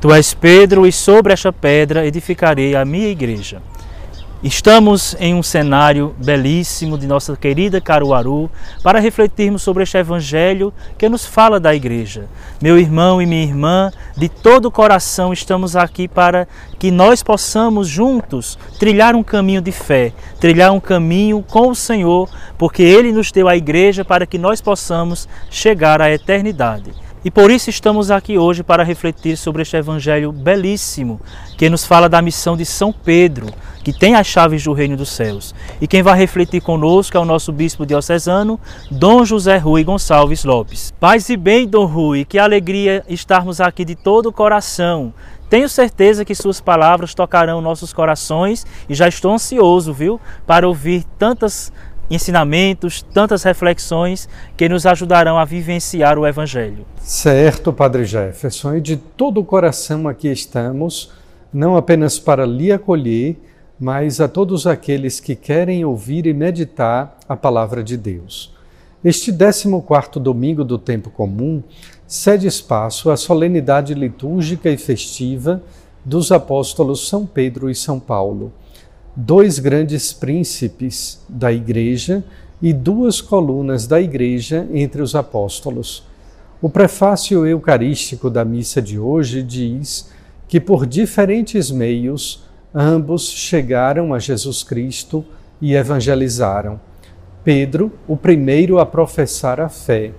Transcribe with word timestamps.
Tu 0.00 0.10
és 0.14 0.32
Pedro, 0.32 0.86
e 0.86 0.92
sobre 0.92 1.30
esta 1.30 1.52
pedra 1.52 2.06
edificarei 2.06 2.74
a 2.74 2.86
minha 2.86 3.08
igreja. 3.08 3.60
Estamos 4.42 5.14
em 5.20 5.34
um 5.34 5.42
cenário 5.42 6.14
belíssimo 6.16 6.96
de 6.96 7.06
nossa 7.06 7.36
querida 7.36 7.82
Caruaru 7.82 8.50
para 8.82 8.98
refletirmos 8.98 9.60
sobre 9.60 9.82
este 9.82 9.98
evangelho 9.98 10.72
que 10.96 11.06
nos 11.10 11.26
fala 11.26 11.60
da 11.60 11.74
igreja. 11.74 12.24
Meu 12.62 12.78
irmão 12.78 13.20
e 13.20 13.26
minha 13.26 13.42
irmã, 13.42 13.92
de 14.16 14.30
todo 14.30 14.64
o 14.64 14.70
coração 14.70 15.34
estamos 15.34 15.76
aqui 15.76 16.08
para 16.08 16.48
que 16.78 16.90
nós 16.90 17.22
possamos 17.22 17.86
juntos 17.86 18.58
trilhar 18.78 19.14
um 19.14 19.22
caminho 19.22 19.60
de 19.60 19.72
fé, 19.72 20.14
trilhar 20.40 20.72
um 20.72 20.80
caminho 20.80 21.44
com 21.46 21.68
o 21.68 21.74
Senhor, 21.74 22.26
porque 22.56 22.82
ele 22.82 23.12
nos 23.12 23.30
deu 23.30 23.46
a 23.46 23.54
igreja 23.54 24.02
para 24.02 24.24
que 24.24 24.38
nós 24.38 24.62
possamos 24.62 25.28
chegar 25.50 26.00
à 26.00 26.10
eternidade. 26.10 26.90
E 27.22 27.30
por 27.30 27.50
isso 27.50 27.68
estamos 27.68 28.10
aqui 28.10 28.38
hoje 28.38 28.62
para 28.62 28.82
refletir 28.82 29.36
sobre 29.36 29.60
este 29.60 29.76
evangelho 29.76 30.32
belíssimo 30.32 31.20
que 31.58 31.68
nos 31.68 31.84
fala 31.84 32.08
da 32.08 32.22
missão 32.22 32.56
de 32.56 32.64
São 32.64 32.94
Pedro, 32.94 33.48
que 33.84 33.92
tem 33.92 34.14
as 34.14 34.26
chaves 34.26 34.64
do 34.64 34.72
reino 34.72 34.96
dos 34.96 35.10
céus. 35.10 35.54
E 35.82 35.86
quem 35.86 36.02
vai 36.02 36.16
refletir 36.16 36.62
conosco 36.62 37.18
é 37.18 37.20
o 37.20 37.24
nosso 37.26 37.52
bispo 37.52 37.84
diocesano, 37.84 38.58
Dom 38.90 39.22
José 39.26 39.58
Rui 39.58 39.84
Gonçalves 39.84 40.44
Lopes. 40.44 40.94
Paz 40.98 41.28
e 41.28 41.36
bem, 41.36 41.68
Dom 41.68 41.84
Rui, 41.84 42.24
que 42.24 42.38
alegria 42.38 43.04
estarmos 43.06 43.60
aqui 43.60 43.84
de 43.84 43.94
todo 43.94 44.30
o 44.30 44.32
coração. 44.32 45.12
Tenho 45.50 45.68
certeza 45.68 46.24
que 46.24 46.34
suas 46.34 46.60
palavras 46.60 47.12
tocarão 47.12 47.60
nossos 47.60 47.92
corações 47.92 48.64
e 48.88 48.94
já 48.94 49.08
estou 49.08 49.34
ansioso, 49.34 49.92
viu, 49.92 50.18
para 50.46 50.66
ouvir 50.66 51.04
tantas 51.18 51.72
ensinamentos, 52.10 53.02
tantas 53.14 53.44
reflexões 53.44 54.28
que 54.56 54.68
nos 54.68 54.84
ajudarão 54.84 55.38
a 55.38 55.44
vivenciar 55.44 56.18
o 56.18 56.26
Evangelho. 56.26 56.84
Certo, 57.00 57.72
Padre 57.72 58.04
Jefferson, 58.04 58.76
e 58.76 58.80
de 58.80 58.96
todo 58.96 59.40
o 59.40 59.44
coração 59.44 60.08
aqui 60.08 60.28
estamos, 60.28 61.12
não 61.52 61.76
apenas 61.76 62.18
para 62.18 62.44
lhe 62.44 62.72
acolher, 62.72 63.36
mas 63.78 64.20
a 64.20 64.28
todos 64.28 64.66
aqueles 64.66 65.20
que 65.20 65.34
querem 65.34 65.84
ouvir 65.84 66.26
e 66.26 66.34
meditar 66.34 67.16
a 67.28 67.36
palavra 67.36 67.82
de 67.82 67.96
Deus. 67.96 68.52
Este 69.02 69.32
14 69.32 70.20
domingo 70.20 70.62
do 70.62 70.76
tempo 70.76 71.08
comum 71.08 71.62
cede 72.06 72.46
espaço 72.46 73.10
à 73.10 73.16
solenidade 73.16 73.94
litúrgica 73.94 74.68
e 74.68 74.76
festiva 74.76 75.62
dos 76.04 76.30
apóstolos 76.30 77.08
São 77.08 77.24
Pedro 77.24 77.70
e 77.70 77.74
São 77.74 77.98
Paulo 77.98 78.52
dois 79.20 79.58
grandes 79.58 80.14
príncipes 80.14 81.20
da 81.28 81.52
Igreja 81.52 82.24
e 82.60 82.72
duas 82.72 83.20
colunas 83.20 83.86
da 83.86 84.00
Igreja 84.00 84.66
entre 84.72 85.02
os 85.02 85.14
apóstolos. 85.14 86.02
O 86.60 86.70
prefácio 86.70 87.46
eucarístico 87.46 88.30
da 88.30 88.44
missa 88.44 88.80
de 88.80 88.98
hoje 88.98 89.42
diz 89.42 90.10
que 90.48 90.58
por 90.58 90.86
diferentes 90.86 91.70
meios 91.70 92.44
ambos 92.74 93.30
chegaram 93.30 94.14
a 94.14 94.18
Jesus 94.18 94.62
Cristo 94.62 95.22
e 95.60 95.74
evangelizaram. 95.74 96.80
Pedro, 97.44 97.92
o 98.08 98.16
primeiro 98.16 98.78
a 98.78 98.86
professar 98.86 99.60
a 99.60 99.68
fé, 99.68 100.12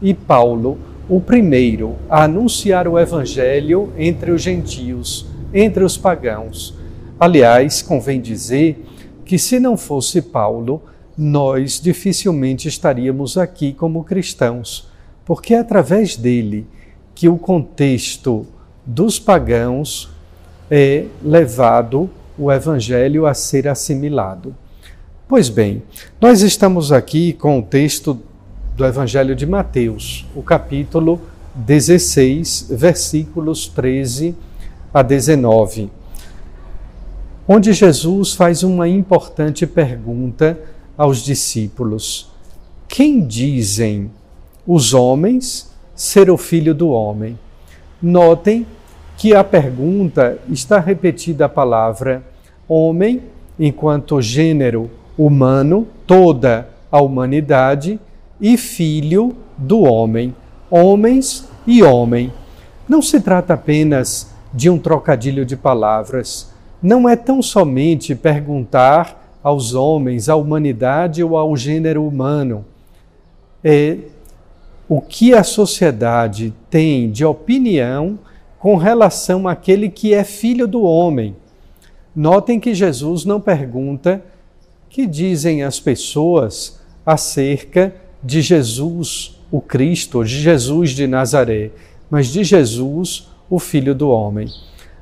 e 0.00 0.14
Paulo, 0.14 0.78
o 1.08 1.20
primeiro 1.20 1.96
a 2.08 2.24
anunciar 2.24 2.86
o 2.86 2.98
evangelho 2.98 3.92
entre 3.96 4.30
os 4.30 4.42
gentios, 4.42 5.26
entre 5.52 5.82
os 5.82 5.96
pagãos 5.96 6.83
Aliás, 7.18 7.80
convém 7.80 8.20
dizer 8.20 8.84
que 9.24 9.38
se 9.38 9.60
não 9.60 9.76
fosse 9.76 10.20
Paulo, 10.20 10.82
nós 11.16 11.80
dificilmente 11.80 12.66
estaríamos 12.66 13.38
aqui 13.38 13.72
como 13.72 14.02
cristãos, 14.02 14.88
porque 15.24 15.54
é 15.54 15.60
através 15.60 16.16
dele 16.16 16.66
que 17.14 17.28
o 17.28 17.38
contexto 17.38 18.44
dos 18.84 19.18
pagãos 19.18 20.10
é 20.68 21.06
levado 21.22 22.10
o 22.36 22.50
evangelho 22.50 23.26
a 23.26 23.32
ser 23.32 23.68
assimilado. 23.68 24.54
Pois 25.28 25.48
bem, 25.48 25.84
nós 26.20 26.42
estamos 26.42 26.90
aqui 26.90 27.32
com 27.32 27.60
o 27.60 27.62
texto 27.62 28.20
do 28.76 28.84
evangelho 28.84 29.36
de 29.36 29.46
Mateus, 29.46 30.26
o 30.34 30.42
capítulo 30.42 31.20
16, 31.54 32.66
versículos 32.72 33.68
13 33.68 34.34
a 34.92 35.00
19 35.00 35.90
onde 37.46 37.72
Jesus 37.72 38.34
faz 38.34 38.62
uma 38.62 38.88
importante 38.88 39.66
pergunta 39.66 40.58
aos 40.96 41.18
discípulos: 41.18 42.30
Quem 42.88 43.24
dizem 43.26 44.10
os 44.66 44.94
homens 44.94 45.70
ser 45.94 46.30
o 46.30 46.36
filho 46.36 46.74
do 46.74 46.88
homem? 46.88 47.38
Notem 48.02 48.66
que 49.16 49.34
a 49.34 49.44
pergunta 49.44 50.38
está 50.48 50.78
repetida 50.80 51.44
a 51.44 51.48
palavra 51.48 52.24
homem 52.68 53.22
enquanto 53.58 54.20
gênero 54.20 54.90
humano, 55.16 55.86
toda 56.06 56.68
a 56.90 57.00
humanidade, 57.00 58.00
e 58.40 58.56
filho 58.56 59.36
do 59.56 59.82
homem, 59.82 60.34
homens 60.70 61.48
e 61.66 61.82
homem. 61.82 62.32
Não 62.88 63.00
se 63.00 63.20
trata 63.20 63.54
apenas 63.54 64.32
de 64.52 64.68
um 64.68 64.78
trocadilho 64.78 65.46
de 65.46 65.56
palavras 65.56 66.53
não 66.84 67.08
é 67.08 67.16
tão 67.16 67.40
somente 67.40 68.14
perguntar 68.14 69.38
aos 69.42 69.72
homens, 69.72 70.28
à 70.28 70.36
humanidade 70.36 71.24
ou 71.24 71.34
ao 71.34 71.56
gênero 71.56 72.06
humano, 72.06 72.62
é 73.64 73.96
o 74.86 75.00
que 75.00 75.32
a 75.32 75.42
sociedade 75.42 76.52
tem 76.68 77.10
de 77.10 77.24
opinião 77.24 78.18
com 78.58 78.76
relação 78.76 79.48
àquele 79.48 79.88
que 79.88 80.12
é 80.12 80.22
filho 80.24 80.68
do 80.68 80.82
homem. 80.82 81.34
Notem 82.14 82.60
que 82.60 82.74
Jesus 82.74 83.24
não 83.24 83.40
pergunta 83.40 84.22
que 84.90 85.06
dizem 85.06 85.62
as 85.62 85.80
pessoas 85.80 86.78
acerca 87.06 87.94
de 88.22 88.42
Jesus, 88.42 89.40
o 89.50 89.62
Cristo, 89.62 90.22
de 90.22 90.38
Jesus 90.38 90.90
de 90.90 91.06
Nazaré, 91.06 91.70
mas 92.10 92.26
de 92.26 92.44
Jesus, 92.44 93.30
o 93.48 93.58
Filho 93.58 93.94
do 93.94 94.10
Homem. 94.10 94.48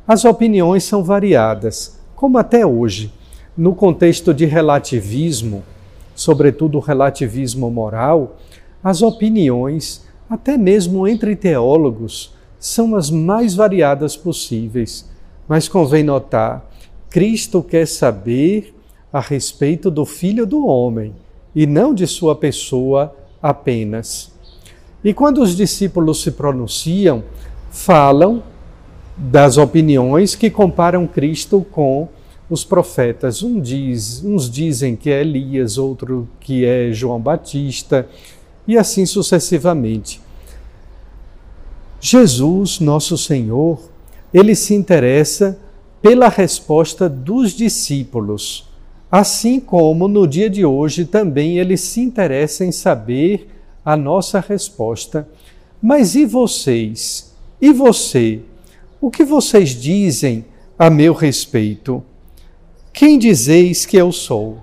As 0.06 0.24
opiniões 0.24 0.82
são 0.82 1.04
variadas, 1.04 1.98
como 2.16 2.36
até 2.36 2.66
hoje. 2.66 3.12
No 3.56 3.74
contexto 3.74 4.34
de 4.34 4.46
relativismo, 4.46 5.62
sobretudo 6.14 6.78
o 6.78 6.80
relativismo 6.80 7.70
moral, 7.70 8.36
as 8.82 9.00
opiniões, 9.00 10.04
até 10.28 10.56
mesmo 10.56 11.06
entre 11.06 11.36
teólogos, 11.36 12.34
são 12.58 12.96
as 12.96 13.10
mais 13.10 13.54
variadas 13.54 14.16
possíveis. 14.16 15.08
Mas 15.46 15.68
convém 15.68 16.02
notar, 16.02 16.68
Cristo 17.08 17.62
quer 17.62 17.86
saber 17.86 18.74
a 19.12 19.20
respeito 19.20 19.90
do 19.90 20.04
Filho 20.04 20.46
do 20.46 20.66
Homem 20.66 21.14
e 21.54 21.66
não 21.66 21.94
de 21.94 22.06
sua 22.06 22.34
pessoa 22.34 23.14
apenas. 23.40 24.32
E 25.04 25.12
quando 25.12 25.42
os 25.42 25.54
discípulos 25.54 26.22
se 26.22 26.32
pronunciam, 26.32 27.22
falam 27.70 28.42
das 29.16 29.56
opiniões 29.56 30.34
que 30.34 30.50
comparam 30.50 31.06
Cristo 31.06 31.64
com 31.70 32.08
os 32.48 32.64
profetas. 32.64 33.42
Um 33.42 33.60
diz, 33.60 34.22
uns 34.24 34.50
dizem 34.50 34.96
que 34.96 35.10
é 35.10 35.20
Elias, 35.20 35.78
outro 35.78 36.28
que 36.40 36.64
é 36.64 36.92
João 36.92 37.20
Batista, 37.20 38.08
e 38.66 38.76
assim 38.76 39.06
sucessivamente. 39.06 40.20
Jesus, 42.00 42.80
nosso 42.80 43.16
Senhor, 43.16 43.80
ele 44.34 44.54
se 44.54 44.74
interessa 44.74 45.58
pela 46.00 46.28
resposta 46.28 47.08
dos 47.08 47.52
discípulos, 47.52 48.68
assim 49.10 49.60
como 49.60 50.08
no 50.08 50.26
dia 50.26 50.50
de 50.50 50.64
hoje 50.64 51.04
também 51.04 51.58
ele 51.58 51.76
se 51.76 52.00
interessa 52.00 52.64
em 52.64 52.72
saber 52.72 53.48
a 53.84 53.96
nossa 53.96 54.40
resposta. 54.40 55.28
Mas 55.80 56.14
e 56.14 56.24
vocês? 56.24 57.32
E 57.60 57.72
você? 57.72 58.40
O 59.04 59.10
que 59.10 59.24
vocês 59.24 59.70
dizem 59.70 60.44
a 60.78 60.88
meu 60.88 61.12
respeito? 61.12 62.04
Quem 62.92 63.18
dizeis 63.18 63.84
que 63.84 63.96
eu 63.96 64.12
sou? 64.12 64.58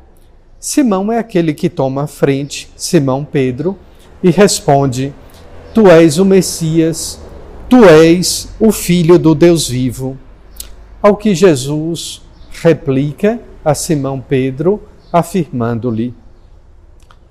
Simão 0.57 1.11
é 1.11 1.19
aquele 1.19 1.53
que 1.53 1.69
toma 1.69 2.03
a 2.03 2.07
frente, 2.07 2.71
Simão 2.73 3.25
Pedro, 3.25 3.77
e 4.23 4.29
responde: 4.29 5.13
Tu 5.73 5.89
és 5.89 6.19
o 6.19 6.23
Messias, 6.23 7.19
Tu 7.67 7.83
és 7.83 8.47
o 8.61 8.71
Filho 8.71 9.19
do 9.19 9.35
Deus 9.35 9.67
vivo. 9.67 10.17
Ao 11.01 11.17
que 11.17 11.35
Jesus 11.35 12.21
replica 12.49 13.41
a 13.63 13.75
Simão 13.75 14.21
Pedro, 14.21 14.87
afirmando-lhe: 15.11 16.13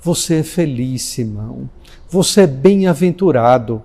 Você 0.02 0.40
é 0.40 0.42
feliz, 0.42 1.04
Simão. 1.04 1.70
Você 2.10 2.42
é 2.42 2.46
bem-aventurado, 2.46 3.82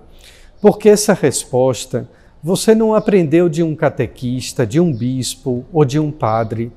porque 0.60 0.90
essa 0.90 1.14
resposta 1.14 2.06
você 2.44 2.74
não 2.74 2.94
aprendeu 2.94 3.48
de 3.48 3.62
um 3.62 3.74
catequista, 3.74 4.66
de 4.66 4.78
um 4.78 4.92
bispo 4.92 5.64
ou 5.72 5.82
de 5.82 5.98
um 5.98 6.10
padre. 6.10 6.70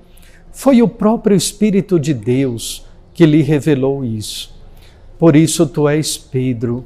Foi 0.49 0.81
o 0.81 0.87
próprio 0.87 1.35
Espírito 1.35 1.99
de 1.99 2.13
Deus 2.13 2.85
que 3.13 3.25
lhe 3.25 3.41
revelou 3.41 4.05
isso. 4.05 4.55
Por 5.19 5.35
isso 5.35 5.67
tu 5.67 5.89
és 5.89 6.17
Pedro, 6.17 6.85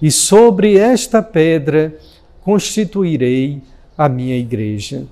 e 0.00 0.12
sobre 0.12 0.78
esta 0.78 1.20
pedra 1.20 1.92
constituirei 2.42 3.60
a 3.98 4.08
minha 4.08 4.36
igreja. 4.36 5.06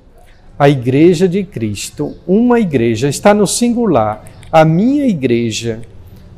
A 0.56 0.68
igreja 0.68 1.28
de 1.28 1.42
Cristo, 1.42 2.14
uma 2.24 2.60
igreja, 2.60 3.08
está 3.08 3.34
no 3.34 3.48
singular. 3.48 4.24
A 4.52 4.64
minha 4.64 5.06
igreja 5.08 5.80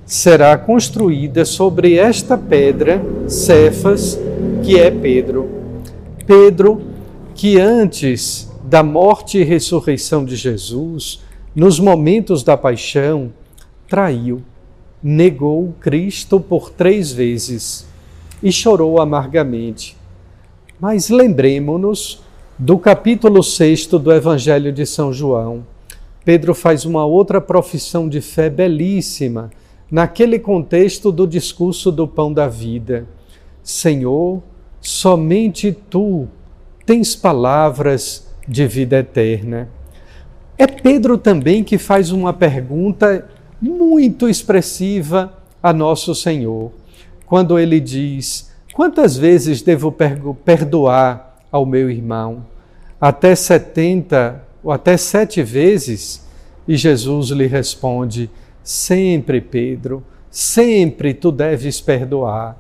será 0.06 0.56
construída 0.56 1.44
sobre 1.44 1.97
esta 1.97 2.38
pedra, 2.38 3.03
Cefas, 3.29 4.19
que 4.65 4.79
é 4.79 4.91
Pedro. 4.91 5.60
Pedro, 6.31 6.81
que 7.35 7.59
antes 7.59 8.49
da 8.62 8.85
morte 8.85 9.38
e 9.38 9.43
ressurreição 9.43 10.25
de 10.25 10.37
Jesus, 10.37 11.25
nos 11.56 11.81
momentos 11.81 12.44
da 12.44 12.56
paixão, 12.56 13.32
traiu, 13.88 14.41
negou 15.03 15.75
Cristo 15.81 16.38
por 16.38 16.71
três 16.71 17.11
vezes 17.11 17.85
e 18.41 18.53
chorou 18.53 19.00
amargamente. 19.00 19.97
Mas 20.79 21.09
lembremos-nos 21.09 22.23
do 22.56 22.79
capítulo 22.79 23.43
6 23.43 23.88
do 23.88 24.12
Evangelho 24.12 24.73
de 24.73 24.87
São 24.87 25.12
João. 25.12 25.67
Pedro 26.25 26.55
faz 26.55 26.85
uma 26.85 27.05
outra 27.05 27.41
profissão 27.41 28.09
de 28.09 28.21
fé 28.21 28.49
belíssima 28.49 29.50
naquele 29.91 30.38
contexto 30.38 31.11
do 31.11 31.27
discurso 31.27 31.91
do 31.91 32.06
pão 32.06 32.32
da 32.32 32.47
vida. 32.47 33.05
Senhor, 33.65 34.41
somente 34.81 35.73
tu 35.73 36.27
tens 36.87 37.15
palavras 37.15 38.27
de 38.47 38.67
vida 38.67 38.99
eterna. 38.99 39.69
É 40.59 40.67
Pedro 40.67 41.17
também 41.17 41.62
que 41.62 41.79
faz 41.79 42.11
uma 42.11 42.32
pergunta 42.32 43.29
muito 43.61 44.29
expressiva 44.29 45.32
a 45.62 45.73
nosso 45.73 46.15
Senhor, 46.15 46.73
quando 47.27 47.59
ele 47.59 47.81
diz: 47.81 48.50
Quantas 48.73 49.17
vezes 49.17 49.62
devo 49.62 49.94
perdoar 50.44 51.38
ao 51.50 51.67
meu 51.67 51.91
irmão? 51.91 52.47
Até 53.00 53.35
setenta 53.35 54.44
ou 54.62 54.73
até 54.73 54.97
sete 54.97 55.43
vezes? 55.43 56.27
E 56.67 56.77
Jesus 56.77 57.29
lhe 57.29 57.47
responde: 57.47 58.31
Sempre, 58.62 59.41
Pedro, 59.41 60.05
sempre 60.31 61.15
tu 61.15 61.32
deves 61.32 61.81
perdoar. 61.81 62.59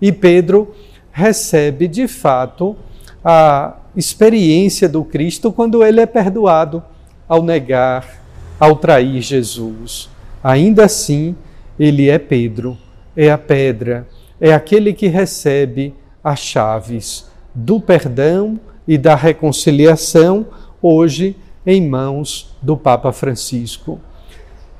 E 0.00 0.10
Pedro 0.12 0.74
recebe 1.14 1.86
de 1.86 2.08
fato 2.08 2.76
a 3.24 3.76
experiência 3.96 4.88
do 4.88 5.04
Cristo 5.04 5.52
quando 5.52 5.84
ele 5.84 6.00
é 6.00 6.06
perdoado 6.06 6.82
ao 7.28 7.40
negar, 7.40 8.20
ao 8.58 8.74
trair 8.74 9.22
Jesus. 9.22 10.10
Ainda 10.42 10.86
assim, 10.86 11.36
ele 11.78 12.10
é 12.10 12.18
Pedro, 12.18 12.76
é 13.16 13.30
a 13.30 13.38
pedra, 13.38 14.08
é 14.40 14.52
aquele 14.52 14.92
que 14.92 15.06
recebe 15.06 15.94
as 16.22 16.40
chaves 16.40 17.30
do 17.54 17.80
perdão 17.80 18.58
e 18.86 18.98
da 18.98 19.14
reconciliação, 19.14 20.44
hoje 20.82 21.36
em 21.64 21.88
mãos 21.88 22.56
do 22.60 22.76
Papa 22.76 23.12
Francisco. 23.12 24.00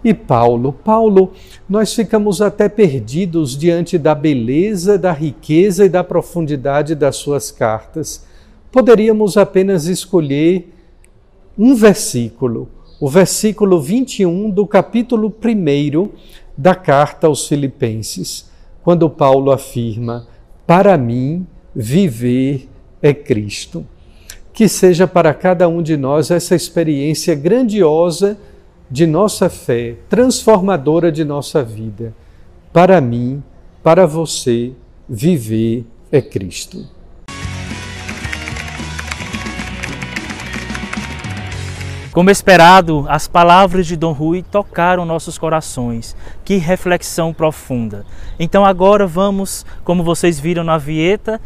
E 0.04 0.12
Paulo, 0.12 0.70
Paulo, 0.70 1.32
nós 1.66 1.94
ficamos 1.94 2.42
até 2.42 2.68
perdidos 2.68 3.56
diante 3.56 3.96
da 3.96 4.14
beleza, 4.14 4.98
da 4.98 5.12
riqueza 5.12 5.86
e 5.86 5.88
da 5.88 6.04
profundidade 6.04 6.94
das 6.94 7.16
suas 7.16 7.50
cartas. 7.50 8.26
Poderíamos 8.70 9.38
apenas 9.38 9.86
escolher 9.86 10.68
um 11.58 11.74
versículo, 11.74 12.68
o 13.00 13.08
versículo 13.08 13.80
21 13.80 14.50
do 14.50 14.66
capítulo 14.66 15.34
1 15.42 16.10
da 16.54 16.74
carta 16.74 17.26
aos 17.26 17.48
Filipenses, 17.48 18.50
quando 18.82 19.08
Paulo 19.08 19.50
afirma: 19.50 20.26
Para 20.66 20.98
mim, 20.98 21.46
viver 21.74 22.68
é 23.00 23.14
Cristo. 23.14 23.86
Que 24.52 24.68
seja 24.68 25.06
para 25.06 25.32
cada 25.32 25.66
um 25.66 25.82
de 25.82 25.96
nós 25.96 26.30
essa 26.30 26.54
experiência 26.54 27.34
grandiosa 27.34 28.38
de 28.94 29.08
nossa 29.08 29.50
fé, 29.50 29.96
transformadora 30.08 31.10
de 31.10 31.24
nossa 31.24 31.64
vida. 31.64 32.14
Para 32.72 33.00
mim, 33.00 33.42
para 33.82 34.06
você, 34.06 34.72
viver 35.08 35.84
é 36.12 36.22
Cristo. 36.22 36.86
Como 42.12 42.30
esperado, 42.30 43.04
as 43.08 43.26
palavras 43.26 43.88
de 43.88 43.96
Dom 43.96 44.12
Rui 44.12 44.44
tocaram 44.44 45.04
nossos 45.04 45.36
corações. 45.36 46.16
Que 46.44 46.58
reflexão 46.58 47.34
profunda. 47.34 48.06
Então 48.38 48.64
agora 48.64 49.08
vamos, 49.08 49.66
como 49.82 50.04
vocês 50.04 50.38
viram 50.38 50.62
na 50.62 50.78
vieta, 50.78 51.40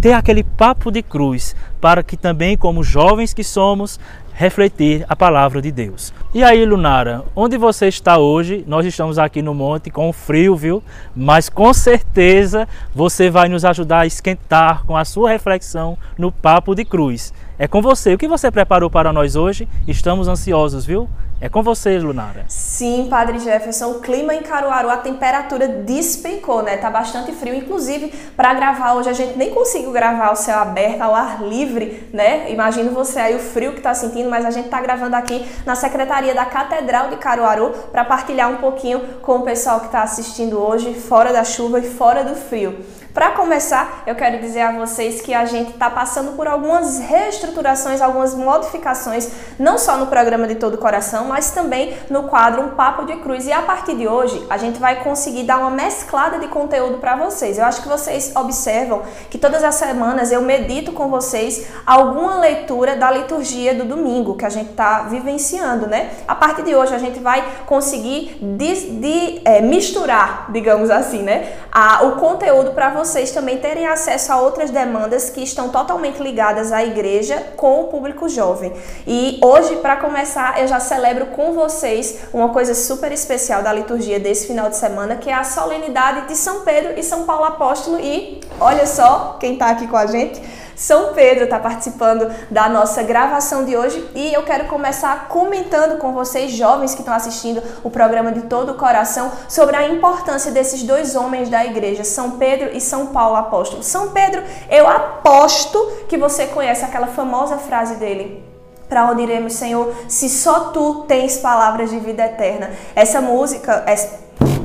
ter 0.00 0.12
aquele 0.12 0.44
papo 0.44 0.92
de 0.92 1.02
cruz, 1.02 1.56
para 1.80 2.02
que 2.02 2.16
também, 2.16 2.56
como 2.56 2.84
jovens 2.84 3.34
que 3.34 3.42
somos, 3.42 3.98
refletir 4.34 5.06
a 5.08 5.16
palavra 5.16 5.62
de 5.62 5.70
Deus. 5.70 6.12
E 6.34 6.42
aí, 6.42 6.66
Lunara, 6.66 7.24
onde 7.34 7.56
você 7.56 7.86
está 7.86 8.18
hoje? 8.18 8.64
Nós 8.66 8.84
estamos 8.84 9.18
aqui 9.18 9.40
no 9.40 9.54
monte 9.54 9.90
com 9.90 10.12
frio, 10.12 10.56
viu? 10.56 10.82
Mas 11.14 11.48
com 11.48 11.72
certeza 11.72 12.68
você 12.94 13.30
vai 13.30 13.48
nos 13.48 13.64
ajudar 13.64 14.00
a 14.00 14.06
esquentar 14.06 14.84
com 14.84 14.96
a 14.96 15.04
sua 15.04 15.30
reflexão 15.30 15.96
no 16.18 16.32
Papo 16.32 16.74
de 16.74 16.84
Cruz. 16.84 17.32
É 17.58 17.68
com 17.68 17.80
você. 17.80 18.12
O 18.12 18.18
que 18.18 18.26
você 18.26 18.50
preparou 18.50 18.90
para 18.90 19.12
nós 19.12 19.36
hoje? 19.36 19.68
Estamos 19.86 20.26
ansiosos, 20.26 20.84
viu? 20.84 21.08
É 21.40 21.48
com 21.48 21.62
você, 21.62 21.98
Lunara. 21.98 22.44
Sim, 22.74 23.06
Padre 23.08 23.38
Jefferson, 23.38 23.92
o 23.92 24.00
clima 24.00 24.34
em 24.34 24.42
Caruaru, 24.42 24.90
a 24.90 24.96
temperatura 24.96 25.68
despencou, 25.68 26.60
né? 26.60 26.76
Tá 26.76 26.90
bastante 26.90 27.30
frio. 27.30 27.54
Inclusive, 27.54 28.12
para 28.36 28.52
gravar 28.52 28.94
hoje, 28.94 29.08
a 29.08 29.12
gente 29.12 29.38
nem 29.38 29.50
conseguiu 29.50 29.92
gravar 29.92 30.26
ao 30.26 30.34
céu 30.34 30.58
aberto, 30.58 31.00
ao 31.00 31.14
ar 31.14 31.40
livre, 31.40 32.08
né? 32.12 32.50
Imagino 32.50 32.90
você 32.90 33.20
aí 33.20 33.36
o 33.36 33.38
frio 33.38 33.74
que 33.74 33.80
tá 33.80 33.94
sentindo, 33.94 34.28
mas 34.28 34.44
a 34.44 34.50
gente 34.50 34.70
tá 34.70 34.80
gravando 34.80 35.14
aqui 35.14 35.48
na 35.64 35.76
Secretaria 35.76 36.34
da 36.34 36.46
Catedral 36.46 37.10
de 37.10 37.16
Caruaru 37.16 37.70
para 37.92 38.04
partilhar 38.04 38.50
um 38.50 38.56
pouquinho 38.56 39.20
com 39.22 39.36
o 39.36 39.42
pessoal 39.42 39.78
que 39.78 39.86
está 39.86 40.02
assistindo 40.02 40.58
hoje, 40.58 40.94
fora 40.94 41.32
da 41.32 41.44
chuva 41.44 41.78
e 41.78 41.88
fora 41.88 42.24
do 42.24 42.34
frio. 42.34 42.84
Para 43.14 43.30
começar, 43.30 44.02
eu 44.08 44.16
quero 44.16 44.40
dizer 44.40 44.62
a 44.62 44.72
vocês 44.72 45.20
que 45.20 45.32
a 45.32 45.44
gente 45.44 45.70
está 45.70 45.88
passando 45.88 46.32
por 46.32 46.48
algumas 46.48 46.98
reestruturações, 46.98 48.02
algumas 48.02 48.34
modificações, 48.34 49.30
não 49.56 49.78
só 49.78 49.96
no 49.96 50.08
programa 50.08 50.48
de 50.48 50.56
Todo 50.56 50.76
Coração, 50.76 51.26
mas 51.26 51.52
também 51.52 51.96
no 52.10 52.24
quadro 52.24 52.62
Um 52.62 52.70
Papo 52.70 53.06
de 53.06 53.14
Cruz. 53.18 53.46
E 53.46 53.52
a 53.52 53.62
partir 53.62 53.94
de 53.94 54.08
hoje, 54.08 54.44
a 54.50 54.58
gente 54.58 54.80
vai 54.80 55.04
conseguir 55.04 55.44
dar 55.44 55.58
uma 55.58 55.70
mesclada 55.70 56.40
de 56.40 56.48
conteúdo 56.48 56.98
para 56.98 57.14
vocês. 57.14 57.56
Eu 57.56 57.64
acho 57.64 57.82
que 57.82 57.88
vocês 57.88 58.32
observam 58.34 59.02
que 59.30 59.38
todas 59.38 59.62
as 59.62 59.76
semanas 59.76 60.32
eu 60.32 60.42
medito 60.42 60.90
com 60.90 61.08
vocês 61.08 61.68
alguma 61.86 62.40
leitura 62.40 62.96
da 62.96 63.12
liturgia 63.12 63.76
do 63.76 63.84
domingo 63.84 64.36
que 64.36 64.44
a 64.44 64.50
gente 64.50 64.70
está 64.70 65.02
vivenciando, 65.02 65.86
né? 65.86 66.10
A 66.26 66.34
partir 66.34 66.64
de 66.64 66.74
hoje, 66.74 66.92
a 66.92 66.98
gente 66.98 67.20
vai 67.20 67.44
conseguir 67.64 68.40
de, 68.42 68.90
de, 68.98 69.40
é, 69.44 69.60
misturar, 69.60 70.50
digamos 70.50 70.90
assim, 70.90 71.22
né? 71.22 71.52
A, 71.70 72.02
o 72.02 72.16
conteúdo 72.16 72.72
para 72.72 72.90
vocês 72.90 73.03
vocês 73.04 73.30
também 73.32 73.58
terem 73.58 73.86
acesso 73.86 74.32
a 74.32 74.40
outras 74.40 74.70
demandas 74.70 75.28
que 75.28 75.42
estão 75.42 75.68
totalmente 75.68 76.22
ligadas 76.22 76.72
à 76.72 76.82
igreja 76.82 77.52
com 77.54 77.82
o 77.82 77.84
público 77.88 78.30
jovem. 78.30 78.72
E 79.06 79.38
hoje, 79.44 79.76
para 79.76 79.96
começar, 79.96 80.58
eu 80.58 80.66
já 80.66 80.80
celebro 80.80 81.26
com 81.26 81.52
vocês 81.52 82.20
uma 82.32 82.48
coisa 82.48 82.74
super 82.74 83.12
especial 83.12 83.62
da 83.62 83.74
liturgia 83.74 84.18
desse 84.18 84.46
final 84.46 84.70
de 84.70 84.76
semana, 84.76 85.16
que 85.16 85.28
é 85.28 85.34
a 85.34 85.44
solenidade 85.44 86.28
de 86.28 86.34
São 86.34 86.60
Pedro 86.60 86.98
e 86.98 87.02
São 87.02 87.24
Paulo 87.24 87.44
Apóstolo. 87.44 88.00
E 88.00 88.40
olha 88.58 88.86
só 88.86 89.36
quem 89.38 89.52
está 89.52 89.66
aqui 89.66 89.86
com 89.86 89.98
a 89.98 90.06
gente. 90.06 90.40
São 90.76 91.12
Pedro 91.12 91.44
está 91.44 91.58
participando 91.58 92.30
da 92.50 92.68
nossa 92.68 93.02
gravação 93.02 93.64
de 93.64 93.76
hoje 93.76 94.08
e 94.14 94.32
eu 94.32 94.42
quero 94.42 94.66
começar 94.66 95.28
comentando 95.28 95.98
com 95.98 96.12
vocês, 96.12 96.52
jovens 96.52 96.94
que 96.94 97.00
estão 97.00 97.14
assistindo 97.14 97.62
o 97.82 97.90
programa 97.90 98.32
de 98.32 98.42
todo 98.42 98.72
o 98.72 98.76
coração, 98.76 99.30
sobre 99.48 99.76
a 99.76 99.88
importância 99.88 100.50
desses 100.50 100.82
dois 100.82 101.14
homens 101.14 101.48
da 101.48 101.64
igreja, 101.64 102.04
São 102.04 102.32
Pedro 102.32 102.70
e 102.74 102.80
São 102.80 103.06
Paulo 103.06 103.36
apóstolo. 103.36 103.82
São 103.82 104.10
Pedro, 104.10 104.42
eu 104.70 104.88
aposto 104.88 105.78
que 106.08 106.18
você 106.18 106.46
conhece 106.46 106.84
aquela 106.84 107.06
famosa 107.08 107.58
frase 107.58 107.96
dele. 107.96 108.44
Para 108.88 109.10
onde 109.10 109.22
iremos, 109.22 109.54
Senhor, 109.54 109.94
se 110.08 110.28
só 110.28 110.70
tu 110.70 111.04
tens 111.08 111.38
palavras 111.38 111.90
de 111.90 111.98
vida 111.98 112.24
eterna? 112.24 112.70
Essa 112.94 113.20
música 113.20 113.82
é. 113.86 113.94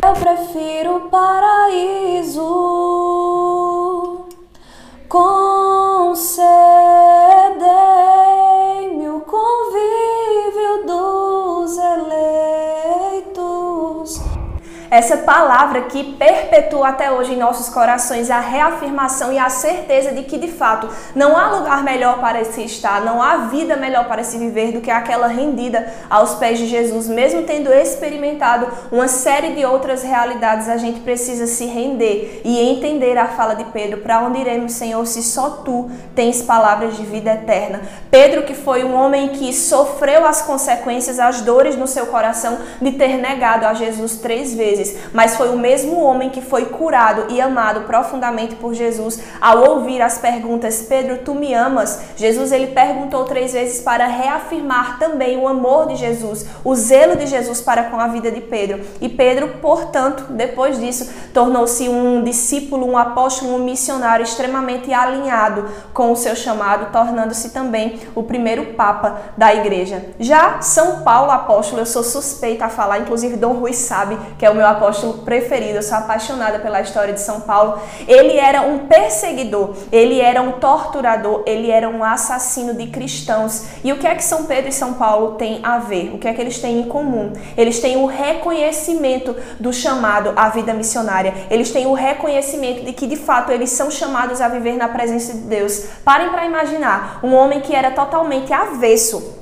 Eu 0.05 0.13
prefiro 0.13 0.97
o 0.97 1.01
paraíso 1.09 2.45
com 5.07 5.78
concedei-me 6.09 7.88
Essa 14.91 15.17
palavra 15.17 15.83
que 15.83 16.13
perpetua 16.13 16.87
até 16.87 17.11
hoje 17.11 17.33
em 17.33 17.37
nossos 17.37 17.69
corações 17.69 18.31
a 18.31 18.39
reafirmação 18.39 19.31
e 19.31 19.37
a 19.37 19.47
certeza 19.47 20.11
de 20.11 20.23
que 20.23 20.35
de 20.35 20.47
fato 20.47 20.89
não 21.13 21.37
há 21.37 21.59
lugar 21.59 21.83
melhor 21.83 22.19
para 22.19 22.43
se 22.43 22.63
estar, 22.63 23.01
não 23.05 23.21
há 23.21 23.37
vida 23.37 23.75
melhor 23.75 24.07
para 24.07 24.23
se 24.23 24.39
viver 24.39 24.71
do 24.71 24.81
que 24.81 24.89
aquela 24.89 25.27
rendida 25.27 25.93
aos 26.09 26.35
pés 26.35 26.57
de 26.57 26.65
Jesus, 26.65 27.07
mesmo 27.07 27.43
tendo 27.43 27.71
experimentado 27.71 28.67
uma 28.91 29.07
série 29.07 29.53
de 29.53 29.63
outras 29.63 30.01
realidades, 30.01 30.67
a 30.67 30.77
gente 30.77 31.01
precisa 31.01 31.45
se 31.45 31.65
render 31.65 32.41
e 32.43 32.59
entender 32.59 33.15
a 33.15 33.27
fala 33.27 33.53
de 33.53 33.65
Pedro, 33.65 34.01
para 34.01 34.21
onde 34.21 34.39
iremos, 34.39 34.71
Senhor, 34.71 35.05
se 35.05 35.21
só 35.21 35.61
tu 35.63 35.91
tens 36.15 36.41
palavras 36.41 36.97
de 36.97 37.03
vida 37.03 37.33
eterna. 37.33 37.81
Pedro 38.09 38.41
que 38.41 38.55
foi 38.55 38.83
um 38.83 38.95
homem 38.95 39.29
que 39.29 39.53
sofreu 39.53 40.25
as 40.25 40.41
consequências, 40.41 41.19
as 41.19 41.41
dores 41.41 41.75
no 41.75 41.85
seu 41.85 42.07
coração 42.07 42.57
de 42.81 42.93
ter 42.93 43.17
negado 43.17 43.67
a 43.67 43.75
Jesus 43.75 44.15
três 44.15 44.55
vezes 44.55 44.78
vezes, 44.79 44.97
mas 45.13 45.35
foi 45.35 45.49
o 45.49 45.57
mesmo 45.57 46.01
homem 46.01 46.29
que 46.29 46.41
foi 46.41 46.65
curado 46.65 47.25
e 47.29 47.41
amado 47.41 47.81
profundamente 47.81 48.55
por 48.55 48.73
Jesus 48.73 49.19
ao 49.39 49.69
ouvir 49.69 50.01
as 50.01 50.17
perguntas: 50.17 50.81
Pedro, 50.87 51.19
tu 51.19 51.35
me 51.35 51.53
amas? 51.53 51.99
Jesus 52.15 52.51
ele 52.51 52.67
perguntou 52.67 53.25
três 53.25 53.53
vezes 53.53 53.81
para 53.81 54.07
reafirmar 54.07 54.97
também 54.97 55.37
o 55.37 55.47
amor 55.47 55.87
de 55.87 55.95
Jesus, 55.95 56.45
o 56.63 56.75
zelo 56.75 57.15
de 57.15 57.27
Jesus 57.27 57.61
para 57.61 57.83
com 57.83 57.99
a 57.99 58.07
vida 58.07 58.31
de 58.31 58.41
Pedro. 58.41 58.81
E 59.01 59.09
Pedro, 59.09 59.59
portanto, 59.61 60.25
depois 60.29 60.79
disso, 60.79 61.09
tornou-se 61.33 61.87
um 61.87 62.23
discípulo, 62.23 62.87
um 62.87 62.97
apóstolo, 62.97 63.55
um 63.55 63.63
missionário 63.63 64.23
extremamente 64.23 64.93
alinhado 64.93 65.65
com 65.93 66.11
o 66.11 66.15
seu 66.15 66.35
chamado, 66.35 66.91
tornando-se 66.91 67.49
também 67.49 67.99
o 68.15 68.23
primeiro 68.23 68.73
papa 68.73 69.21
da 69.37 69.53
igreja. 69.53 70.05
Já 70.19 70.61
São 70.61 71.01
Paulo 71.01 71.31
apóstolo, 71.31 71.81
eu 71.81 71.85
sou 71.85 72.03
suspeita 72.03 72.65
a 72.65 72.69
falar, 72.69 72.99
inclusive 72.99 73.35
Dom 73.35 73.53
Rui 73.53 73.73
sabe 73.73 74.17
que 74.37 74.45
é 74.45 74.49
o 74.49 74.55
meu 74.55 74.67
apóstolo 74.69 75.19
preferido, 75.19 75.77
eu 75.77 75.83
sou 75.83 75.97
apaixonada 75.97 76.59
pela 76.59 76.81
história 76.81 77.13
de 77.13 77.21
São 77.21 77.41
Paulo. 77.41 77.79
Ele 78.07 78.37
era 78.37 78.61
um 78.61 78.87
perseguidor, 78.87 79.75
ele 79.91 80.19
era 80.19 80.41
um 80.41 80.53
torturador, 80.53 81.43
ele 81.45 81.69
era 81.69 81.89
um 81.89 82.03
assassino 82.03 82.73
de 82.73 82.87
cristãos. 82.87 83.65
E 83.83 83.91
o 83.91 83.97
que 83.97 84.07
é 84.07 84.15
que 84.15 84.23
São 84.23 84.45
Pedro 84.45 84.69
e 84.69 84.73
São 84.73 84.93
Paulo 84.93 85.35
têm 85.35 85.59
a 85.63 85.77
ver? 85.77 86.11
O 86.13 86.17
que 86.17 86.27
é 86.27 86.33
que 86.33 86.41
eles 86.41 86.59
têm 86.59 86.79
em 86.79 86.87
comum? 86.87 87.33
Eles 87.57 87.79
têm 87.79 87.97
o 87.97 88.05
reconhecimento 88.05 89.35
do 89.59 89.73
chamado 89.73 90.33
à 90.35 90.49
vida 90.49 90.73
missionária. 90.73 91.33
Eles 91.49 91.71
têm 91.71 91.85
o 91.87 91.93
reconhecimento 91.93 92.85
de 92.85 92.93
que 92.93 93.07
de 93.07 93.15
fato 93.15 93.51
eles 93.51 93.71
são 93.71 93.89
chamados 93.89 94.41
a 94.41 94.47
viver 94.47 94.75
na 94.75 94.87
presença 94.87 95.33
de 95.33 95.39
Deus. 95.39 95.85
Parem 96.03 96.29
para 96.29 96.45
imaginar 96.45 97.19
um 97.23 97.33
homem 97.33 97.61
que 97.61 97.75
era 97.75 97.91
totalmente 97.91 98.53
avesso 98.53 99.38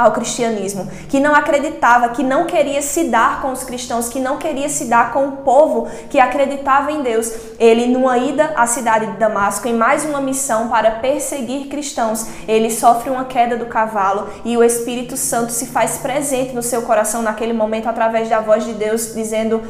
ao 0.00 0.12
cristianismo, 0.12 0.88
que 1.08 1.20
não 1.20 1.34
acreditava, 1.34 2.10
que 2.10 2.22
não 2.22 2.46
queria 2.46 2.82
se 2.82 3.04
dar 3.04 3.40
com 3.42 3.52
os 3.52 3.62
cristãos, 3.62 4.08
que 4.08 4.18
não 4.18 4.38
queria 4.38 4.68
se 4.68 4.86
dar 4.86 5.12
com 5.12 5.28
o 5.28 5.32
povo 5.38 5.88
que 6.08 6.18
acreditava 6.18 6.90
em 6.90 7.02
Deus. 7.02 7.32
Ele, 7.58 7.86
numa 7.86 8.18
ida 8.18 8.52
à 8.56 8.66
cidade 8.66 9.06
de 9.06 9.18
Damasco, 9.18 9.68
em 9.68 9.74
mais 9.74 10.04
uma 10.04 10.20
missão 10.20 10.68
para 10.68 10.92
perseguir 10.92 11.68
cristãos, 11.68 12.26
ele 12.48 12.70
sofre 12.70 13.10
uma 13.10 13.24
queda 13.24 13.56
do 13.56 13.66
cavalo 13.66 14.28
e 14.44 14.56
o 14.56 14.64
Espírito 14.64 15.16
Santo 15.16 15.52
se 15.52 15.66
faz 15.66 15.98
presente 15.98 16.54
no 16.54 16.62
seu 16.62 16.82
coração 16.82 17.22
naquele 17.22 17.52
momento 17.52 17.88
através 17.88 18.28
da 18.28 18.40
voz 18.40 18.64
de 18.64 18.72
Deus 18.72 19.14
dizendo: 19.14 19.62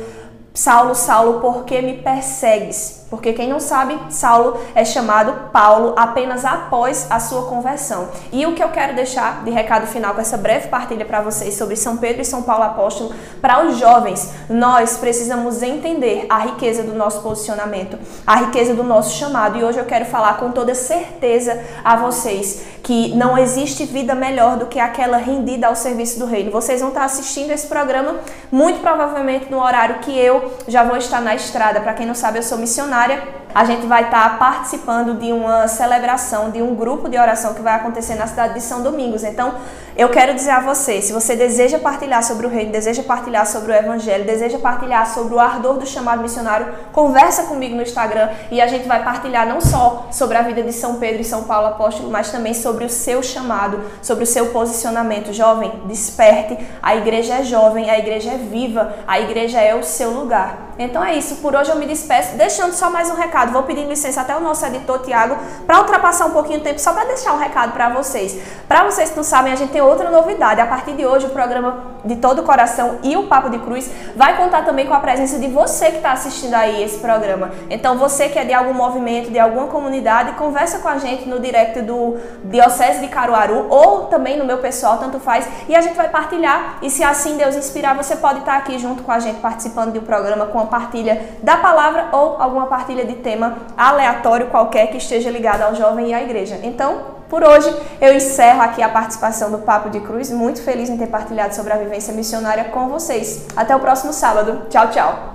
Saulo, 0.55 0.95
Saulo, 0.95 1.41
por 1.41 1.65
que 1.65 1.81
me 1.83 1.95
persegues? 1.99 3.00
Porque 3.11 3.33
quem 3.33 3.49
não 3.49 3.59
sabe, 3.59 3.99
Saulo 4.09 4.57
é 4.73 4.85
chamado 4.85 5.50
Paulo 5.50 5.95
apenas 5.97 6.45
após 6.45 7.09
a 7.11 7.19
sua 7.19 7.47
conversão. 7.47 8.09
E 8.33 8.47
o 8.47 8.55
que 8.55 8.62
eu 8.62 8.69
quero 8.69 8.95
deixar 8.95 9.43
de 9.43 9.50
recado 9.50 9.88
final 9.88 10.14
com 10.14 10.21
essa 10.21 10.37
breve 10.37 10.69
partilha 10.69 11.05
para 11.05 11.21
vocês 11.21 11.55
sobre 11.55 11.75
São 11.75 11.97
Pedro 11.97 12.23
e 12.23 12.25
São 12.25 12.43
Paulo 12.43 12.62
apóstolo, 12.62 13.12
para 13.43 13.67
os 13.67 13.79
jovens, 13.79 14.31
nós 14.49 14.97
precisamos 14.97 15.61
entender 15.61 16.26
a 16.31 16.38
riqueza 16.38 16.85
do 16.85 16.95
nosso 16.95 17.21
posicionamento, 17.21 17.99
a 18.25 18.37
riqueza 18.37 18.75
do 18.75 18.85
nosso 18.85 19.19
chamado. 19.19 19.59
E 19.59 19.64
hoje 19.64 19.79
eu 19.79 19.87
quero 19.87 20.05
falar 20.05 20.35
com 20.35 20.52
toda 20.52 20.73
certeza 20.73 21.61
a 21.85 21.97
vocês 21.97 22.62
que 22.85 23.14
não 23.14 23.37
existe 23.37 23.85
vida 23.85 24.14
melhor 24.14 24.57
do 24.57 24.67
que 24.67 24.79
aquela 24.79 25.17
rendida 25.17 25.67
ao 25.67 25.75
serviço 25.75 26.19
do 26.19 26.26
reino. 26.26 26.50
Vocês 26.52 26.81
vão 26.81 26.90
estar 26.90 27.05
assistindo 27.05 27.50
esse 27.50 27.67
programa 27.67 28.21
muito 28.52 28.81
provavelmente 28.81 29.50
no 29.50 29.61
horário 29.61 29.99
que 29.99 30.17
eu 30.17 30.52
já 30.69 30.85
vou 30.85 30.97
estar 30.97 31.21
na 31.21 31.35
estrada. 31.35 31.81
Para 31.81 31.93
quem 31.93 32.07
não 32.07 32.14
sabe, 32.14 32.38
eu 32.38 32.43
sou 32.43 32.57
missionária 32.57 33.00
área 33.00 33.19
a 33.54 33.64
gente 33.64 33.87
vai 33.87 34.04
estar 34.04 34.38
participando 34.38 35.19
de 35.19 35.33
uma 35.33 35.66
celebração, 35.69 36.50
de 36.50 36.62
um 36.62 36.75
grupo 36.75 37.09
de 37.09 37.19
oração 37.19 37.54
que 37.54 37.62
vai 37.62 37.75
acontecer 37.75 38.14
na 38.14 38.26
cidade 38.26 38.54
de 38.54 38.61
São 38.61 38.83
Domingos. 38.83 39.25
Então, 39.25 39.54
eu 39.97 40.09
quero 40.09 40.35
dizer 40.35 40.50
a 40.50 40.61
você, 40.61 41.02
se 41.02 41.12
você 41.12 41.35
deseja 41.35 41.78
partilhar 41.78 42.23
sobre 42.23 42.47
o 42.47 42.50
reino, 42.50 42.71
deseja 42.71 43.02
partilhar 43.02 43.47
sobre 43.47 43.73
o 43.73 43.75
evangelho, 43.75 44.25
deseja 44.25 44.59
partilhar 44.59 45.07
sobre 45.12 45.35
o 45.35 45.40
ardor 45.40 45.78
do 45.78 45.87
chamado 45.87 46.23
missionário, 46.23 46.69
conversa 46.92 47.42
comigo 47.45 47.75
no 47.75 47.83
Instagram 47.83 48.30
e 48.50 48.61
a 48.61 48.66
gente 48.66 48.87
vai 48.87 49.02
partilhar 49.02 49.47
não 49.47 49.61
só 49.61 50.07
sobre 50.12 50.37
a 50.37 50.42
vida 50.42 50.62
de 50.62 50.73
São 50.73 50.97
Pedro 50.97 51.21
e 51.21 51.25
São 51.25 51.45
Paulo 51.45 51.69
apóstolo, 51.69 52.11
mas 52.11 52.30
também 52.30 52.54
sobre 52.54 52.85
o 52.85 52.88
seu 52.88 53.23
chamado, 53.23 53.80
sobre 54.00 54.25
o 54.25 54.26
seu 54.26 54.47
posicionamento. 54.47 55.33
Jovem, 55.33 55.73
desperte. 55.87 56.57
A 56.83 56.95
igreja 56.97 57.35
é 57.35 57.42
jovem, 57.42 57.90
a 57.90 57.99
igreja 57.99 58.30
é 58.30 58.37
viva, 58.37 58.95
a 59.07 59.21
igreja 59.21 59.61
é 59.61 59.75
o 59.75 59.83
seu 59.83 60.11
lugar. 60.11 60.71
Então 60.78 61.04
é 61.04 61.14
isso, 61.14 61.37
por 61.37 61.54
hoje 61.54 61.71
eu 61.71 61.76
me 61.76 61.85
despeço, 61.85 62.37
deixando 62.37 62.73
só 62.73 62.88
mais 62.88 63.11
um 63.11 63.14
recado 63.14 63.39
recado. 63.40 63.52
Vou 63.52 63.62
pedir 63.62 63.85
licença 63.85 64.20
até 64.20 64.37
o 64.37 64.40
nosso 64.40 64.64
editor 64.66 64.99
Tiago 65.00 65.37
para 65.66 65.78
ultrapassar 65.78 66.26
um 66.26 66.30
pouquinho 66.30 66.61
o 66.61 66.62
tempo, 66.62 66.78
só 66.78 66.92
para 66.92 67.04
deixar 67.04 67.32
um 67.32 67.38
recado 67.38 67.73
para 67.73 67.88
vocês. 67.88 68.38
Para 68.68 68.85
vocês 68.85 69.11
que 69.11 69.16
não 69.16 69.25
sabem, 69.25 69.52
a 69.52 69.56
gente 69.56 69.73
tem 69.73 69.80
outra 69.80 70.11
novidade. 70.11 70.61
A 70.61 70.66
partir 70.66 70.92
de 70.92 71.06
hoje, 71.06 71.26
o 71.26 71.30
programa 71.30 71.90
de 72.04 72.16
todo 72.16 72.40
o 72.40 72.42
coração 72.42 72.99
e 73.02 73.16
o 73.16 73.26
Papo 73.26 73.50
de 73.50 73.59
Cruz 73.59 73.90
vai 74.16 74.37
contar 74.37 74.64
também 74.64 74.87
com 74.87 74.94
a 74.94 75.00
presença 75.00 75.38
de 75.38 75.49
você 75.49 75.90
que 75.90 75.97
está 75.97 76.12
assistindo 76.12 76.54
aí 76.54 76.82
esse 76.82 76.99
programa. 76.99 77.50
Então, 77.68 77.97
você 77.99 78.28
que 78.28 78.38
é 78.38 78.44
de 78.44 78.52
algum 78.52 78.73
movimento, 78.73 79.30
de 79.30 79.38
alguma 79.38 79.66
comunidade, 79.66 80.32
conversa 80.32 80.78
com 80.78 80.88
a 80.88 80.99
gente 80.99 81.28
no 81.28 81.40
direct 81.40 81.80
do 81.82 82.16
Diocese 82.44 83.00
de 83.00 83.09
Caruaru 83.09 83.66
ou 83.68 84.06
também 84.06 84.38
no 84.38 84.44
meu 84.44 84.59
pessoal, 84.59 84.99
tanto 84.99 85.20
faz, 85.20 85.47
e 85.68 85.76
a 85.76 85.80
gente 85.80 85.97
vai 85.97 86.09
partilhar. 86.09 86.78
E 86.82 86.90
se 86.90 87.02
assim 87.02 87.37
Deus 87.37 87.54
inspirar, 87.54 87.94
você 87.94 88.16
pode 88.16 88.40
estar 88.40 88.56
aqui 88.56 88.78
junto 88.78 89.02
com 89.02 89.12
a 89.12 89.18
gente 89.18 89.40
participando 89.40 89.92
de 89.92 89.99
um 89.99 90.02
programa 90.02 90.47
com 90.47 90.59
a 90.59 90.66
partilha 90.66 91.20
da 91.42 91.56
palavra 91.56 92.09
ou 92.12 92.40
alguma 92.40 92.66
partilha 92.66 93.04
de 93.04 93.14
tema 93.31 93.59
aleatório 93.77 94.49
qualquer 94.49 94.89
que 94.89 94.97
esteja 94.97 95.31
ligado 95.31 95.63
ao 95.63 95.75
jovem 95.75 96.09
e 96.09 96.15
à 96.15 96.21
igreja. 96.21 96.59
Então, 96.65 97.21
por 97.29 97.45
hoje, 97.45 97.73
eu 98.01 98.13
encerro 98.13 98.61
aqui 98.61 98.83
a 98.83 98.89
participação 98.89 99.53
do 99.53 99.59
Papo 99.59 99.89
de 99.89 100.01
Cruz. 100.01 100.33
Muito 100.33 100.61
feliz 100.63 100.91
em 100.91 100.97
ter 100.97 101.07
partilhado 101.07 101.55
sobre 101.55 101.73
a 101.73 101.77
vivência 101.77 102.13
missionária 102.13 102.65
com 102.65 102.89
vocês. 102.89 103.47
Até 103.57 103.75
o 103.77 103.79
próximo 103.79 104.13
sábado. 104.13 104.63
Tchau, 104.69 104.91
tchau. 104.91 105.35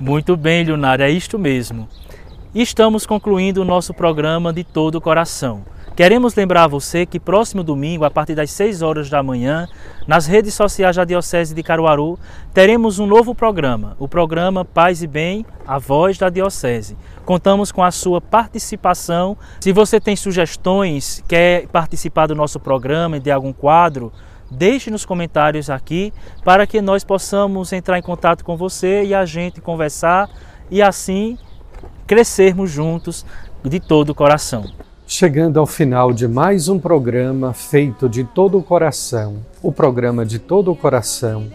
Muito 0.00 0.34
bem, 0.34 0.64
Leonardo, 0.64 1.02
é 1.02 1.10
isto 1.10 1.38
mesmo. 1.38 1.86
Estamos 2.54 3.04
concluindo 3.04 3.60
o 3.60 3.64
nosso 3.66 3.92
programa 3.92 4.50
de 4.50 4.64
todo 4.64 4.94
o 4.94 5.00
coração. 5.00 5.62
Queremos 5.96 6.34
lembrar 6.34 6.64
a 6.64 6.68
você 6.68 7.06
que 7.06 7.18
próximo 7.18 7.64
domingo, 7.64 8.04
a 8.04 8.10
partir 8.10 8.34
das 8.34 8.50
6 8.50 8.82
horas 8.82 9.08
da 9.08 9.22
manhã, 9.22 9.66
nas 10.06 10.26
redes 10.26 10.52
sociais 10.52 10.94
da 10.94 11.06
Diocese 11.06 11.54
de 11.54 11.62
Caruaru, 11.62 12.18
teremos 12.52 12.98
um 12.98 13.06
novo 13.06 13.34
programa, 13.34 13.96
o 13.98 14.06
programa 14.06 14.62
Paz 14.62 15.02
e 15.02 15.06
Bem, 15.06 15.46
a 15.66 15.78
voz 15.78 16.18
da 16.18 16.28
Diocese. 16.28 16.98
Contamos 17.24 17.72
com 17.72 17.82
a 17.82 17.90
sua 17.90 18.20
participação. 18.20 19.38
Se 19.58 19.72
você 19.72 19.98
tem 19.98 20.14
sugestões, 20.14 21.24
quer 21.26 21.66
participar 21.68 22.26
do 22.26 22.34
nosso 22.34 22.60
programa 22.60 23.16
e 23.16 23.20
de 23.20 23.30
algum 23.30 23.54
quadro, 23.54 24.12
deixe 24.50 24.90
nos 24.90 25.06
comentários 25.06 25.70
aqui 25.70 26.12
para 26.44 26.66
que 26.66 26.82
nós 26.82 27.04
possamos 27.04 27.72
entrar 27.72 27.98
em 27.98 28.02
contato 28.02 28.44
com 28.44 28.54
você 28.54 29.02
e 29.02 29.14
a 29.14 29.24
gente 29.24 29.62
conversar 29.62 30.28
e 30.70 30.82
assim 30.82 31.38
crescermos 32.06 32.70
juntos 32.70 33.24
de 33.64 33.80
todo 33.80 34.10
o 34.10 34.14
coração 34.14 34.66
chegando 35.18 35.58
ao 35.58 35.64
final 35.64 36.12
de 36.12 36.28
mais 36.28 36.68
um 36.68 36.78
programa 36.78 37.54
feito 37.54 38.06
de 38.06 38.22
todo 38.22 38.58
o 38.58 38.62
coração, 38.62 39.38
o 39.62 39.72
programa 39.72 40.26
de 40.26 40.38
todo 40.38 40.70
o 40.70 40.76
coração, 40.76 41.50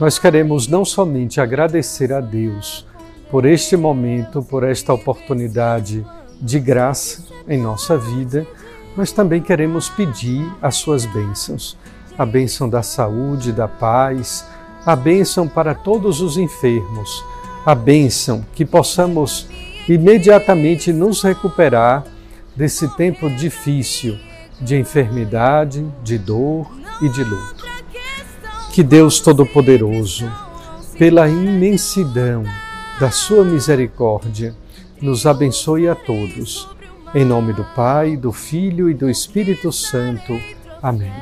nós 0.00 0.18
queremos 0.18 0.66
não 0.68 0.86
somente 0.86 1.38
agradecer 1.38 2.14
a 2.14 2.20
Deus 2.22 2.86
por 3.30 3.44
este 3.44 3.76
momento, 3.76 4.42
por 4.42 4.64
esta 4.64 4.94
oportunidade 4.94 6.02
de 6.40 6.58
graça 6.58 7.22
em 7.46 7.58
nossa 7.58 7.98
vida, 7.98 8.46
mas 8.96 9.12
também 9.12 9.42
queremos 9.42 9.90
pedir 9.90 10.50
as 10.62 10.76
suas 10.76 11.04
bênçãos, 11.04 11.76
a 12.16 12.24
bênção 12.24 12.70
da 12.70 12.82
saúde, 12.82 13.52
da 13.52 13.68
paz, 13.68 14.46
a 14.86 14.96
bênção 14.96 15.46
para 15.46 15.74
todos 15.74 16.22
os 16.22 16.38
enfermos, 16.38 17.22
a 17.66 17.74
bênção 17.74 18.46
que 18.54 18.64
possamos 18.64 19.46
imediatamente 19.86 20.90
nos 20.90 21.22
recuperar 21.22 22.13
desse 22.56 22.88
tempo 22.96 23.28
difícil 23.30 24.18
de 24.60 24.76
enfermidade, 24.76 25.86
de 26.02 26.18
dor 26.18 26.70
e 27.02 27.08
de 27.08 27.24
luto. 27.24 27.64
Que 28.72 28.82
Deus 28.82 29.20
Todo-Poderoso, 29.20 30.30
pela 30.98 31.28
imensidão 31.28 32.44
da 32.98 33.10
Sua 33.10 33.44
misericórdia, 33.44 34.54
nos 35.00 35.26
abençoe 35.26 35.88
a 35.88 35.94
todos 35.94 36.68
Em 37.14 37.24
nome 37.24 37.52
do 37.52 37.64
Pai, 37.76 38.16
do 38.16 38.32
Filho 38.32 38.90
e 38.90 38.94
do 38.94 39.08
Espírito 39.08 39.70
Santo. 39.70 40.32
Amém. 40.82 41.12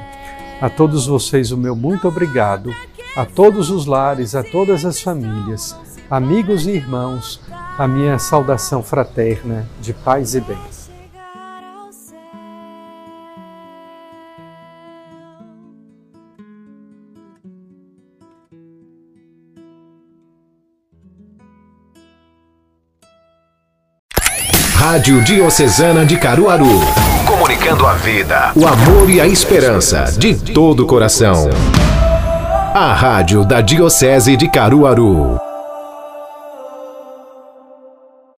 A 0.61 0.71
todos 0.71 1.07
vocês, 1.07 1.51
o 1.53 1.57
meu 1.57 1.77
muito 1.77 2.09
obrigado. 2.09 2.75
A 3.15 3.27
todos 3.27 3.69
os 3.69 3.85
lares, 3.85 4.35
a 4.35 4.43
todas 4.43 4.87
as 4.87 5.03
famílias, 5.03 5.77
amigos 6.11 6.67
e 6.67 6.71
irmãos, 6.71 7.41
a 7.77 7.87
minha 7.87 8.19
saudação 8.19 8.83
fraterna 8.83 9.69
de 9.83 9.93
paz 9.93 10.35
e 10.35 10.41
bem. 10.41 10.82
Rádio 24.93 25.23
Diocesana 25.23 26.05
de 26.05 26.19
Caruaru. 26.19 26.79
Comunicando 27.27 27.87
a 27.87 27.95
vida, 27.95 28.53
o 28.55 28.67
amor 28.67 29.09
e 29.09 29.23
a 29.23 29.27
esperança 29.27 30.05
de 30.19 30.35
todo 30.35 30.81
o 30.81 30.87
coração. 30.87 31.49
A 32.75 32.93
Rádio 32.93 33.43
da 33.43 33.63
Diocese 33.63 34.37
de 34.37 34.51
Caruaru. 34.51 35.52